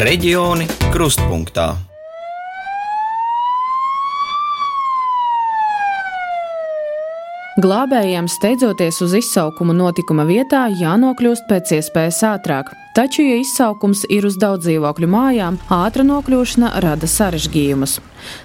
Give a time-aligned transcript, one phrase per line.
[0.00, 1.74] Reģioni krustpunktā.
[7.60, 12.72] Glābējiem steidzoties uz izsaukumu notikuma vietā, jānokļūst pēc iespējas ātrāk.
[12.96, 17.98] Taču, ja izsaukums ir uz daudz dzīvokļu mājām, ātra nokļūšana rada sarežģījumus.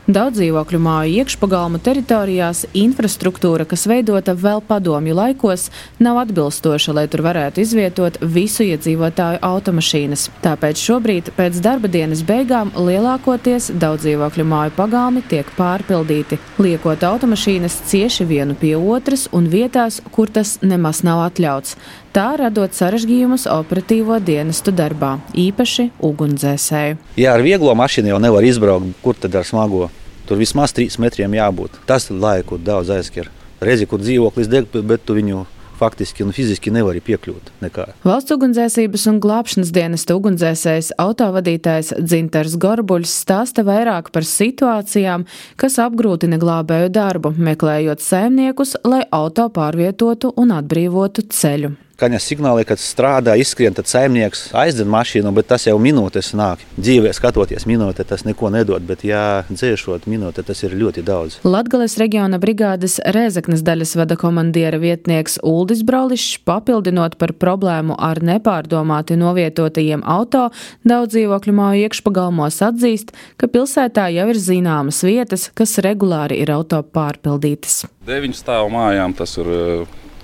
[0.07, 5.67] Daudz dzīvokļu māju iekšpagalmu teritorijās infrastruktūra, kas veidota vēl padomju laikos,
[6.00, 10.27] nav atbilstoša, lai tur varētu izvietot visu iedzīvotāju automašīnas.
[10.45, 17.81] Tāpēc šobrīd, pēc darba dienas beigām, lielākoties daudz dzīvokļu māju pagalmi tiek pārpildīti, liekot automašīnas
[17.89, 21.78] cieši vienu pie otras un vietās, kur tas nemaz nav atļauts
[22.16, 27.00] tā radot sarežģījumus operatīvo dienestu darbā, īpaši ugunsdzēsēju.
[27.20, 29.90] Jā, ar vieglo mašīnu jau nevar izbraukt, kur tad ar smago.
[30.26, 31.76] Tur vismaz trīs metriem jābūt.
[31.90, 33.28] Tas laiku daudz aizskar.
[33.62, 35.44] Reizi, kur dzīvoklis deg, bet tu viņu
[35.76, 37.52] faktiski un fiziski nevari piekļūt.
[37.66, 37.89] Nekā.
[38.08, 45.28] Valsts ugunsdzēsības un glābšanas dienesta ugunsdzēsējs autovadītājs Dzinters Gorbuļs stāsta vairāk par situācijām,
[45.59, 52.82] kas apgrūtina glābēju darbu, meklējot saimniekus, lai auto pārvietotu un atbrīvotu ceļu skaņas signāli, kad
[52.82, 56.64] strādā, izskrien, tad saimnieks aizdzen mašīnu, bet tas jau minūtes nāk.
[56.76, 61.40] Dzīvē skatoties, minūte tas neko nedod, bet jā, dzēšot minūte, tas ir ļoti daudz.
[61.48, 69.16] Latgales reģiona brigādes Rēzeknes daļas vada komandiera vietnieks Uldis Brolišs, papildinot par problēmu ar nepārdomāti
[69.20, 70.50] novietotajiem auto,
[70.84, 76.84] daudz dzīvokļu māju iekšpagalmos atzīst, ka pilsētā jau ir zināmas vietas, kas regulāri ir auto
[76.84, 77.86] pārpildītas.
[78.06, 79.48] Deviņu stāvu mājām tas ir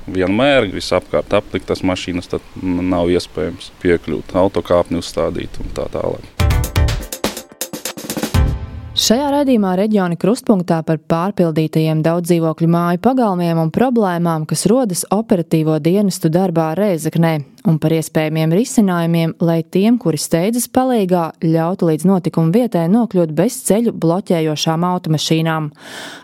[0.08, 6.41] vienmēr visapkārt apliktas mašīnas, tad nav iespējams piekļūt, autokāpni uzstādīt un tā tālāk.
[9.02, 16.30] Šajā raidījumā reģiona krustpunktā par pārpildītajiem daudzdzīvokļu māju pagalmiem un problēmām, kas rodas operatīvo dienestu
[16.30, 17.32] darbā Reizeknē,
[17.66, 23.58] un par iespējamiem risinājumiem, lai tiem, kuri steidzas palīgā, ļautu līdz notikuma vietai nokļūt bez
[23.72, 25.74] ceļu bloķējošām automašīnām.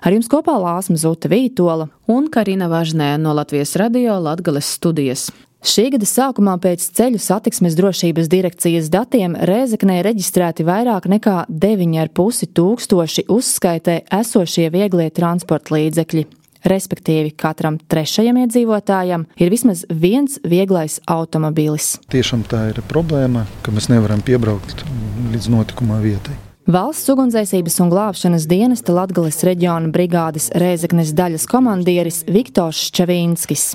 [0.06, 5.32] Ar jums kopā Lāsma Zuta Vītola un Karina Važnē no Latvijas radio Latgales studijas.
[5.68, 13.26] Šī gada sākumā pēc ceļu satiksmes drošības direkcijas datiem Rēzeknē reģistrēti vairāk nekā 9,5 tūkstoši
[13.28, 16.24] uzskaitē esošie vieglie transporta līdzekļi
[16.72, 21.98] respektīvi katram trešajam iedzīvotājam ir vismaz viens vieglais automobilis.
[22.16, 24.88] Tiešām tā ir problēma, ka mēs nevaram piebraukt
[25.34, 26.40] līdz notikuma vietai.
[26.68, 33.74] Valsts ugunsdzēsības un glābšanas dienesta Latgales reģiona brigādes Rēzeknes daļas komandieris Viktors Čevīnskis.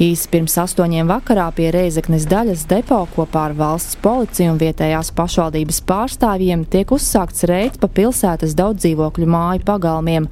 [0.00, 5.82] Īsi pirms astoņiem vakarā pie Reizeknes daļas depo kopā ar valsts policiju un vietējās pašvaldības
[5.84, 10.30] pārstāvjiem tiek uzsākts reids pa pilsētas daudzdzīvokļu māju pagalmiem,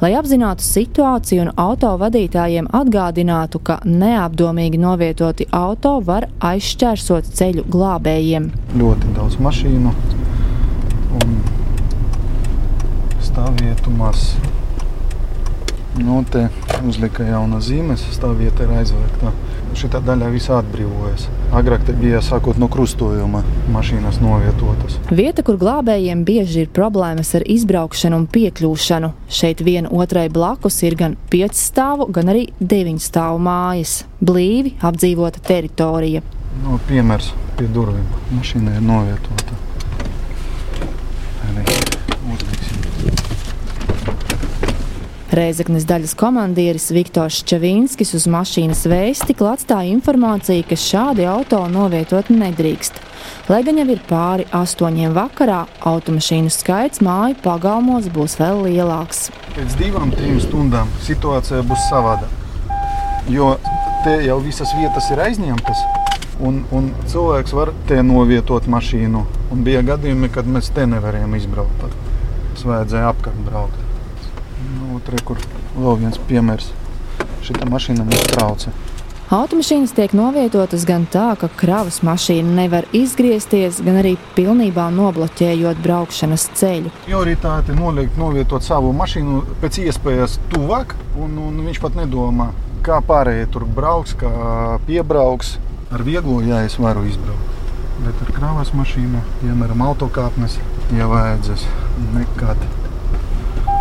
[0.00, 8.48] lai apzinātu situāciju un auto vadītājiem atgādinātu, ka neapdomīgi novietoti auto var aizšķērsot ceļu glābējiem.
[8.80, 9.92] Ļoti daudz mašīnu
[11.20, 11.36] un
[13.28, 14.30] stāvvietu maz.
[16.00, 16.46] Nu, te
[16.86, 19.32] uzlika jauna zīmes, stāvvieta ir aizvērta.
[19.76, 21.26] Šī daļa visā atbrīvojas.
[21.54, 24.96] Agrāk te bija sākot no krustojuma mašīnas novietotas.
[25.14, 29.12] Vieta, kur glābējiem bieži ir problēmas ar izbraukšanu un piekļūšanu.
[29.30, 34.00] Šeit viena otrai blakus ir gan pieci stāvu, gan arī deviņu stāvu mājas.
[34.20, 36.24] Blīvi apdzīvota teritorija.
[36.64, 38.06] No, piemērs pie durvīm.
[38.34, 39.69] Mašīna ir novietota.
[45.30, 52.96] Reizeknas daļas komandieris Viktors Čevīnskis uz mašīnas vēstikla atstāja informāciju, ka šādi auto novietot nedrīkst.
[53.46, 59.28] Lai gan jau ir pāri astoņiem vakarā, automašīnu skaits māju pagalmos būs vēl lielāks.
[59.54, 63.30] Pēc divām, trim stundām situācija būs savādāka.
[63.30, 63.52] Jo
[64.02, 65.84] te jau visas vietas ir aizņemtas,
[66.42, 69.22] un, un cilvēks var te novietot mašīnu.
[69.54, 71.86] Un bija gadījumi, kad mēs te nevarējām izbraukt.
[71.86, 73.89] Mums vajadzēja apkārt braukt.
[74.96, 75.40] Otra, kur
[75.76, 76.72] vēl viens piemērs.
[77.44, 78.72] Šī mašīna mums traucē.
[79.30, 86.48] Automašīnas tiek novietotas gan tā, ka kravas mašīna nevar izgriezties, gan arī pilnībā nobloķējot braukšanas
[86.58, 86.90] ceļu.
[87.04, 92.48] Prioritāte noliekt novietot savu mašīnu pēc iespējas tuvāk, un, un viņš pat nedomā,
[92.82, 94.34] kā pārējie tur brauks, kā
[94.90, 95.60] piebrauks.
[95.94, 97.56] Ar vieglo, ja es varu izbraukt.
[98.02, 100.58] Bet ar kravas mašīnu, piemēram, autokāpnes,
[100.98, 101.70] ja vajadzēs
[102.18, 102.89] nekad.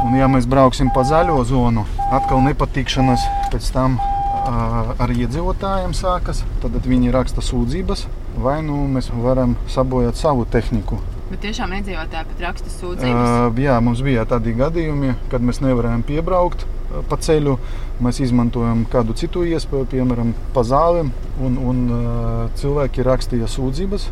[0.06, 1.84] Un, ja mēs brauksim pa zaļo zonu,
[2.16, 6.46] atkal nepatikšanas pēc tam uh, ar iedzīvotājiem sākas.
[6.64, 8.06] Tad viņi raksta sūdzības,
[8.40, 11.02] vai nu mēs varam sabojāt savu tehniku.
[11.30, 13.52] Bet tiešām iedzīvotāji pat raksta sūdzības.
[13.52, 16.66] Uh, jā, mums bija tādi gadījumi, kad mēs nevarējām piebraukt
[17.12, 17.60] pa ceļu.
[18.02, 21.12] Mēs izmantojam kādu citu iespēju, piemēram, pa zālēm,
[21.44, 24.10] un, un uh, cilvēki rakstīja sūdzības.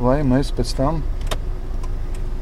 [0.00, 1.00] lai mēs pēc tam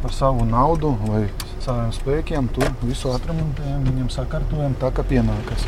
[0.03, 1.23] par savu naudu vai
[1.67, 5.67] saviem spēkiem tur visu atremontējam, viņam sakārtojam tā, kā pienākas.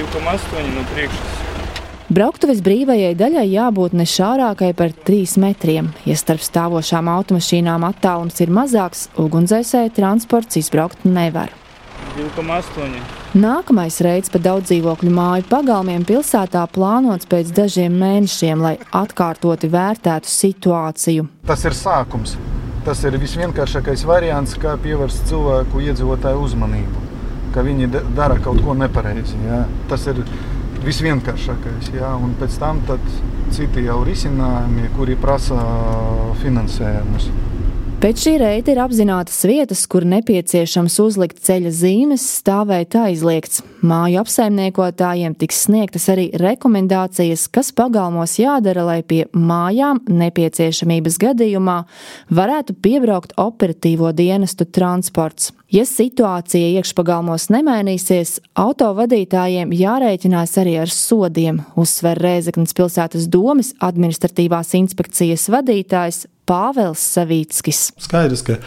[0.00, 1.38] 2,8 no priekšas.
[2.10, 5.92] Brauktuves brīvajai daļai jābūt ne šārākai par 3 metriem.
[6.08, 11.54] Ja starp stāvošām automašīnām attālums ir mazāks, ugunsdzēsēji transports izbraukt nevar.
[12.16, 12.96] 2,8.
[13.38, 20.30] Nākamais reids pa daudz dzīvokļu māju pagalmiem pilsētā plānots pēc dažiem mēnešiem, lai atkārtoti vērtētu
[20.30, 21.28] situāciju.
[21.50, 22.36] Tas ir sākums.
[22.86, 27.02] Tas ir visvienkāršākais variants, kā pievērst cilvēku iedzīvotāju uzmanību,
[27.54, 29.36] ka viņi dara kaut ko nepareizi.
[29.44, 29.60] Jā.
[29.90, 30.22] Tas ir
[30.86, 31.92] visvienkāršākais.
[31.98, 32.80] Jā, un pēc tam
[33.52, 35.60] citi jau risinājumi, kuri prasa
[36.40, 37.30] finansējumus.
[38.00, 43.60] Pēc šī reita ir apzinātas vietas, kur nepieciešams uzlikt ceļa zīmes, stāvēt aizliegts.
[43.84, 51.76] Māju apsaimniekotājiem tiks sniegtas arī rekomendācijas, kas pagalmos jādara, lai pie mājām nepieciešamības gadījumā
[52.32, 55.52] varētu piebraukt operatīvo dienestu transports.
[55.70, 65.46] Ja situācija iekšpagalmos nemainīsies, autovadītājiem jārēķinās arī ar sodiem, uzsver Rēzeknas pilsētas domas administratīvās inspekcijas
[65.54, 67.84] vadītājs Pāvils Savīckis.
[68.02, 68.58] Skaidrs, ka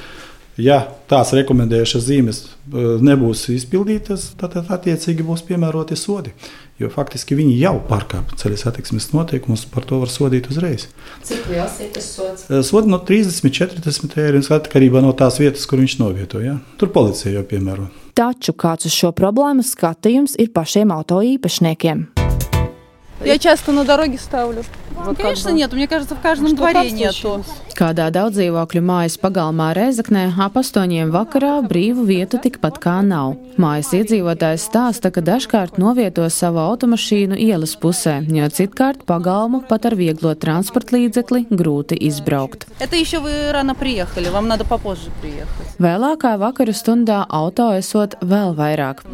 [0.58, 0.80] ja
[1.10, 6.34] tās rekomendējušas zīmes e, nebūs izpildītas, tad attiecīgi būs piemēroti sodi.
[6.82, 10.88] Jo faktiski viņi jau pārkāpa ceļu satiksmes noteikumus, par to var sodīt uzreiz.
[11.26, 12.48] Cik liels ir tas sods?
[12.50, 16.42] E, Sodi no 30 līdz 40 eiro atkarībā no tās vietas, kur viņš novieto.
[16.44, 16.58] Ja?
[16.82, 17.90] Tur policija jau piemēro.
[18.18, 22.13] Taču kāds uz šo problēmu skatījums ir pašiem auto īpašniekiem.
[23.25, 24.65] Я часто на дороге ставлю.
[25.05, 25.59] Вот Конечно, как бы.
[25.59, 25.73] нет.
[25.73, 27.45] Мне кажется, в каждом Что дворе нету.
[27.79, 33.37] Kādā daudzdzīvokļu mājas pagalmā Reizeknē ap astoņiem vakarā brīvu vietu tikpat kā nav.
[33.55, 39.95] Mājas iedzīvotājs stāsta, ka dažkārt novieto savu automašīnu ielas pusē, jo citkārt pagalmu pat ar
[39.95, 42.67] vieglo transporta līdzekli grūti izbraukt.
[45.79, 49.07] Vēlākā vakaru stundā auto esot vēl vairāk.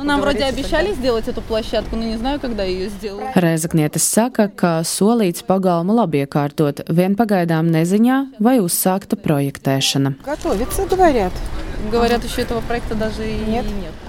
[3.99, 10.15] Reizeknietis saka, ka solīts pagalmu labi iekārtot, vien pagaidām neziņā vai uzsākta проектēšana.
[10.25, 11.33] Готовится, говорят.
[11.91, 13.65] Говорят, еще этого проекта даже нет.
[13.67, 14.08] и нет.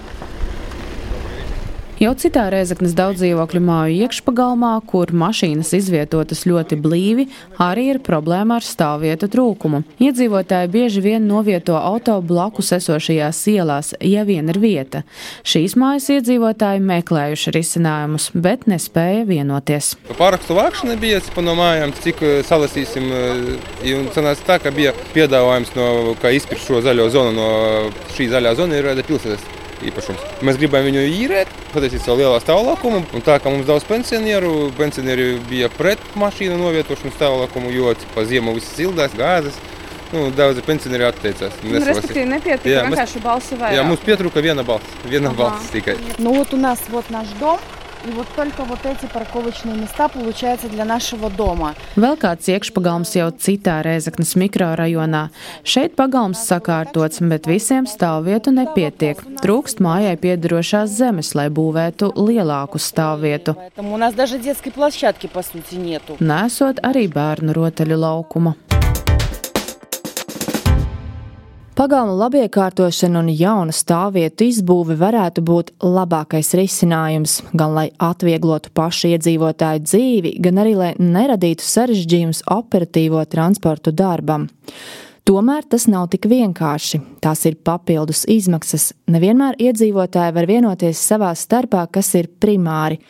[2.01, 7.27] Jau citā Reizeknas daudzdzīvokļu māju iekšpagalmā, kur mašīnas izvietotas ļoti blīvi,
[7.61, 9.83] arī ir problēma ar stāvvietu trūkumu.
[10.01, 15.03] Iedzīvotāji bieži vien novieto auto blakus esošajās ielās, ja vien ir vieta.
[15.45, 19.93] Šīs mājas iedzīvotāji meklējuši risinājumus, bet nespēja vienoties.
[20.17, 25.95] Pārakstu vākšana bija no mājām, cik eh, salasīsim, eh, sanāca tā, ka bija piedāvājums no,
[26.25, 27.55] kā izpirkt šo zaļo zonu no
[28.17, 30.24] šī zaļā zona ir pilsētas īpašums.
[30.46, 33.04] Mēs gribējām viņu īrēt, patiesībā savu lielā stāvlaukumu.
[33.16, 38.56] Un tā kā mums daudz pensionieru, pensionieri bija pret mašīnu novietošanu stāvlaukumu, jo pa ziemu
[38.58, 39.58] viss sildās, gāzes.
[40.14, 41.56] Nu, daudzi pensionāri atteicās.
[41.66, 43.80] Nu, respektīvi, nepietika vienkārši balsu vairāk.
[43.80, 45.00] Jā, mums pietrūka viena balss.
[45.10, 45.98] Viena balss tikai.
[46.20, 47.60] Nu, вот у нас вот наш дом.
[48.08, 51.74] И вот только вот эти парковочные места получается для нашего дома.
[51.96, 55.30] Vēl kāds iekšpagalms jau citā Reizeknas mikrorajonā.
[55.66, 59.24] Šeit pagalms sakārtots, bet visiem stāvvietu nepietiek.
[59.42, 63.58] Trūkst mājai piedarošās zemes, lai būvētu lielāku stāvvietu.
[66.20, 68.54] Nesot arī bērnu rotaļu laukuma.
[71.81, 79.81] Pagalma labiekārtošana un jauna stāvvietu izbūve varētu būt labākais risinājums, gan lai atvieglotu pašu iedzīvotāju
[79.87, 84.45] dzīvi, gan arī lai neradītu sarežģījumus operatīvo transportu darbam.
[85.25, 87.01] Tomēr tas nav tik vienkārši.
[87.25, 88.91] Tās ir papildus izmaksas.
[89.09, 93.01] Nevienmēr iedzīvotāji var vienoties savā starpā, kas ir primāri.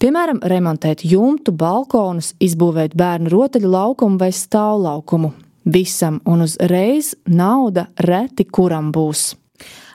[0.00, 8.46] Piemēram, remontēt jumtu, balkonus, izbūvēt bērnu rotaļu laukumu vai stāvlaukumu visam, un uzreiz nauda reti
[8.46, 9.34] kuram būs.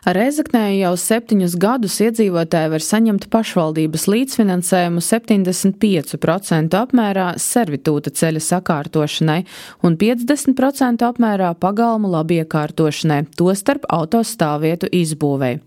[0.01, 9.43] Reizeknē jau septiņus gadus iedzīvotāji var saņemt pašvaldības līdzfinansējumu 75% apmērā servitūta ceļa sakārtošanai
[9.85, 15.59] un 50% apmērā pagalmu labiekārtošanai, tostarp autostāvvietu izbūvei.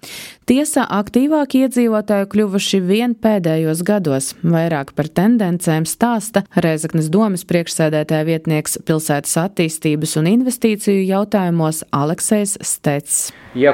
[0.51, 4.33] Tiesā aktīvāk iedzīvotāji kļuvuši vien pēdējos gados.
[4.43, 13.31] Vairāk par tendencēm stāsta Reizeknas domas priekšsēdētāja vietnieks pilsētas attīstības un investīciju jautājumos Aleksējs Stets.
[13.57, 13.73] Ja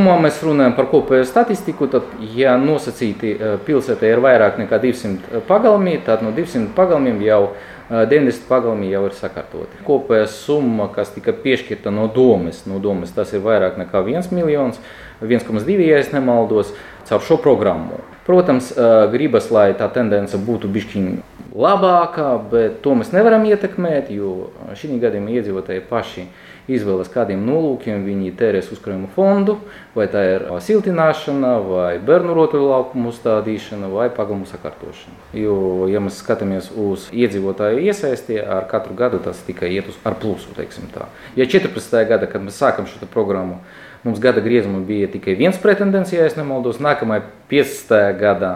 [0.00, 3.34] kopumā mēs runājam par kopējo statistiku, tad, ja nosacīti
[3.66, 7.52] pilsētā ir vairāk nekā 200 pagalmī, tad no 200 pagalmiem jau
[7.90, 9.82] 90 pagalmi jau ir sakārtoti.
[9.84, 14.80] Kopējā summa, kas tika piešķirta no domes, no domes tas ir vairāk nekā 1 miljons.
[15.20, 16.72] 1,2, ja nemaldos,
[17.04, 18.00] caur šo programmu.
[18.24, 18.70] Protams,
[19.12, 25.34] gribas, lai tā tendence būtu bišķiņa labākā, bet to mēs nevaram ietekmēt, jo šī gadījumā
[25.34, 26.24] iedzīvotāji paši
[26.68, 29.56] izvēlas, kādiem nolūkiem viņi tērēs uzkrājumu fondu,
[29.94, 35.16] vai tā ir siltināšana, vai bērnu rotaļlaukumu uzstādīšana, vai pagalmu sakārtošana.
[35.36, 40.18] Jo, ja mēs skatāmies uz iedzīvotāju iesaisti, ar katru gadu tas tikai iet uz ar
[40.20, 40.50] plusu.
[41.36, 41.96] Ja 14.
[42.08, 43.60] gada, kad mēs sākam šo programmu,
[44.04, 47.96] mums gada griezumā bija tikai viens pretendents, ja es nemaldos, nākamajā 15.
[48.20, 48.54] gadā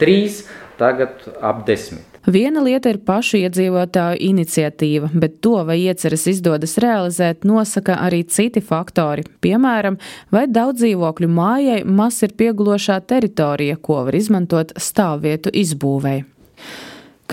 [0.00, 0.44] trīs,
[0.80, 2.11] tagad ap desmit.
[2.26, 8.62] Viena lieta ir pašu iedzīvotāju iniciatīva, bet to, vai ieceres izdodas realizēt, nosaka arī citi
[8.62, 9.24] faktori.
[9.42, 9.98] Piemēram,
[10.30, 16.22] vai daudz dzīvokļu mājai maz ir piegulošā teritorija, ko var izmantot stāvvietu izbūvēi.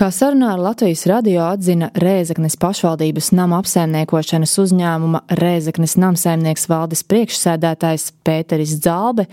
[0.00, 8.06] Kā sarunā ar Latvijas radio atzina Rēzeknes pašvaldības nama apsaimniekošanas uzņēmuma Rēzeknes namsaimnieks valdes priekšsēdētājs
[8.24, 9.26] Pēteris Dzalbe,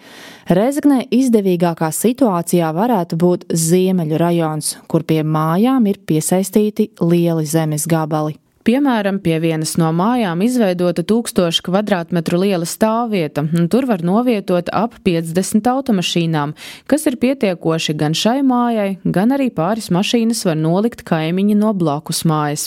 [0.51, 8.35] Rēzeknē izdevīgākā situācijā varētu būt ziemeļu rajons, kur pie mājām ir piesaistīti lieli zemes gabali.
[8.67, 14.97] Piemēram, pie vienas no mājām izveidota 1000 km2 liela stāvvieta, un tur var novietot ap
[15.07, 16.51] 50 automašīnām,
[16.91, 22.25] kas ir pietiekoši gan šai mājai, gan arī pāris mašīnas var nolikt kaimiņi no blakus
[22.27, 22.65] mājas.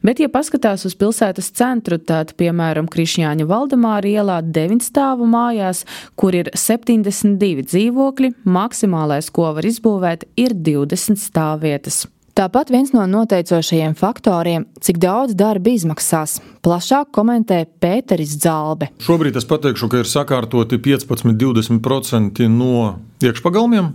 [0.00, 5.84] Bet, ja paskatās uz pilsētas centru, tad, piemēram, Krišņāņa Valdemāra ielā 9 stāvu mājās,
[6.16, 12.06] kur ir 72 dzīvokļi, maksimālais, ko var izbūvēt, ir 20 stāvvietas.
[12.32, 18.88] Tāpat viens no noteicošajiem faktoriem, cik daudz darba izmaksās, plašāk komentē Pēteris Zalbe.
[19.04, 23.92] Šobrīd es pateikšu, ka ir sakārtoti 15-20% no iekšpagalmiem.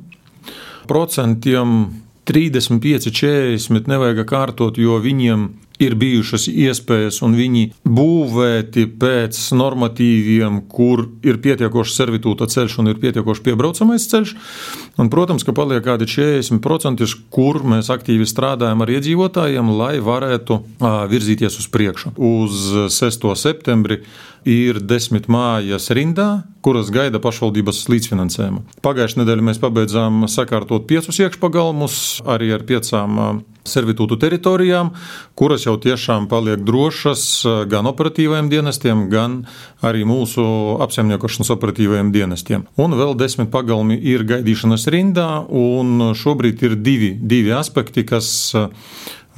[0.86, 1.74] Procentiem
[2.29, 5.50] 35-40 nevajag kārtot, jo viņiem
[5.84, 13.01] ir bijušas iespējas, un viņi būvēti pēc normatīviem, kur ir pietiekoši servitūta ceļš un ir
[13.01, 14.34] pietiekoši piebraucamais ceļš.
[14.98, 20.62] Un, protams, ka paliek kādi 40%, kur mēs aktīvi strādājam ar iedzīvotājiem, lai varētu
[21.12, 22.15] virzīties uz priekšu.
[22.17, 22.65] Uz
[22.98, 23.29] 6.
[23.38, 24.01] septembri
[24.48, 28.63] ir desmit mājas rindā, kuras gaida pašvaldības līdzfinansējumu.
[28.84, 34.94] Pagājušajā nedēļā mēs pabeidzām sakārtot piecus iekšpagalmus, arī ar piecām servitūtu teritorijām,
[35.36, 37.24] kuras jau tiešām paliek drošas
[37.68, 39.42] gan operatīvajiem dienestiem, gan
[39.84, 40.48] arī mūsu
[40.86, 42.66] apsaimniekošanas operatīvajiem dienestiem.
[42.80, 48.30] Un vēl desmit pagalmi ir gaidīšanas rindā, un šobrīd ir divi, divi aspekti, kas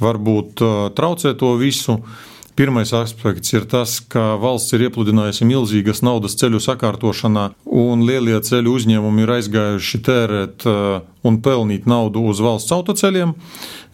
[0.00, 0.62] varbūt
[0.96, 2.00] traucē to visu.
[2.58, 8.74] Pirmais aspekts ir tas, ka valsts ir iepludinājusi milzīgas naudas ceļu sakārtošanā, un lielie ceļu
[8.76, 13.32] uzņēmumi ir aizgājuši tērēt un pelnīt naudu uz valsts autoceļiem.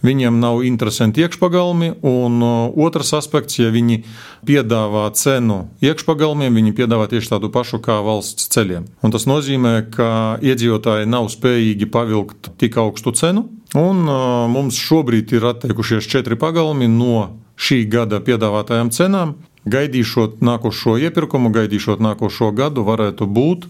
[0.07, 2.43] Viņiem nav interesanti iekšpagalmi, un
[2.87, 4.03] otrs aspekts, ja viņi
[4.47, 8.91] piedāvā cenu iekšpagalmiem, viņi piedāvā tieši tādu pašu kā valsts ceļiem.
[9.03, 10.11] Un tas nozīmē, ka
[10.45, 13.49] iedzīvotāji nav spējīgi pavilkt tik augstu cenu,
[13.79, 14.05] un
[14.53, 17.19] mums šobrīd ir atteikušies četri pagalmi no
[17.57, 19.37] šī gada piedāvātajām cenām.
[19.67, 23.67] Gaidīšot nākošo iepirkumu, gaidīšot nākošo gadu, varētu būt,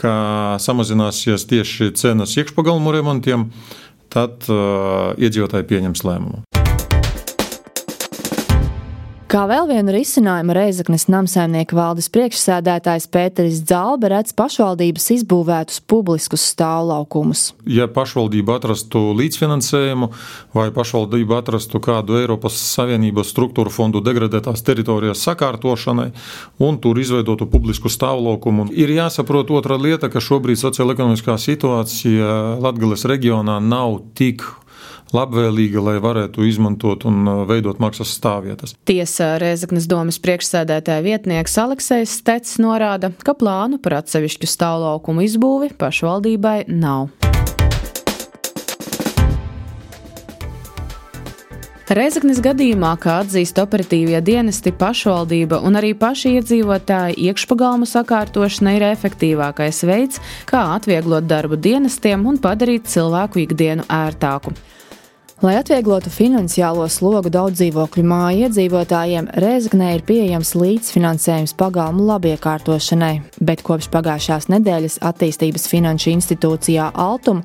[0.00, 0.12] ka
[0.60, 3.48] samazināsies tieši cenas iekšpagalmu remontiem,
[4.12, 6.44] tad uh, iedzīvotāji pieņems lēmumu.
[9.30, 17.44] Kā vēl vienu risinājumu Reizeknas namsaimnieku valdes priekšsēdētājs Pēteris Dzalbe redz pašvaldības izbūvētus publiskus stāvlaukumus.
[17.62, 20.08] Ja pašvaldība atrastu līdzfinansējumu
[20.58, 26.08] vai pašvaldība atrastu kādu Eiropas Savienības struktūru fondu degradētās teritorijas sakārtošanai
[26.66, 33.60] un tur izveidotu publisku stāvlaukumu, ir jāsaprot otra lieta, ka šobrīd sociāla-ekonomiskā situācija Latgales reģionā
[33.62, 34.42] nav tik
[35.16, 38.76] labvēlīga, lai varētu izmantot un uh, veidot maksas stāvvietas.
[38.88, 46.62] Tiesa Rēzaknes domas priekšsēdētāja vietnieks Aleksējs Stets norāda, ka plānu par atsevišķu stāvlaukumu izbūvi pašvaldībai
[46.72, 47.10] nav.
[51.90, 59.82] Reizeknas gadījumā, kā atzīst operatīvie dienesti, pašvaldība un arī paši iedzīvotāji iekšpagalmu sakārtošana ir efektīvākais
[59.90, 64.54] veids, kā atvieglot darbu dienestiem un padarīt cilvēku ikdienu ērtāku.
[65.40, 73.62] Lai atvieglotu finansiālo slogu daudz dzīvokļu māju iedzīvotājiem, Rēzaknē ir pieejams līdzfinansējums pagalmu labiekārtošanai, bet
[73.64, 77.40] kopš pagājušās nedēļas attīstības finanšu institūcijā Altum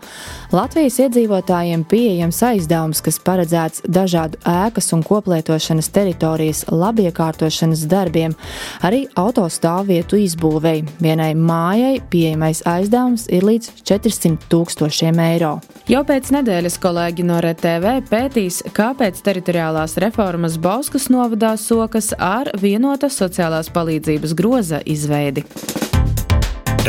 [0.52, 8.36] Latvijas iedzīvotājiem pieejams aizdevums, kas paredzēts dažādu ēkas un koplietošanas teritorijas labiekārtošanas darbiem,
[8.84, 10.82] arī autostāvvietu izbūvei.
[11.00, 15.56] Vienai mājai pieejamais aizdevums ir līdz 400 tūkstošiem eiro.
[15.88, 22.50] Jau pēc nedēļas kolēģi no RTV TV pētīs, kāpēc teritoriālās reformas Bauskas novadā sokas ar
[22.58, 25.44] vienotas sociālās palīdzības groza izveidi.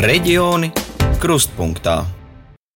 [0.01, 0.71] Reģioni
[1.21, 1.99] krustpunktā.